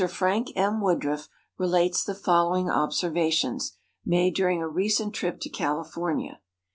[0.11, 0.81] Frank M.
[0.81, 1.29] Woodruff
[1.59, 6.39] relates the following observations, made during a recent trip to California.